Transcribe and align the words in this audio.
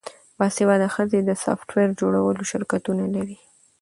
باسواده 0.39 0.87
ښځې 0.95 1.19
د 1.23 1.31
سافټویر 1.43 1.89
جوړولو 1.99 2.41
شرکتونه 2.51 3.03
لري. 3.15 3.37